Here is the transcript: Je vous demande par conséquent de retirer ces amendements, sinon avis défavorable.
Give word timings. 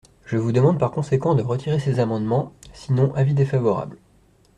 Je 0.25 0.35
vous 0.37 0.51
demande 0.51 0.79
par 0.79 0.89
conséquent 0.89 1.35
de 1.35 1.43
retirer 1.43 1.77
ces 1.77 1.99
amendements, 1.99 2.53
sinon 2.73 3.13
avis 3.13 3.35
défavorable. 3.35 3.99